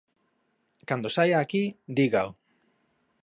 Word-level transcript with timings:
Cando 0.89 1.07
saia 1.15 1.37
aquí, 1.39 1.63
dígao. 1.97 2.29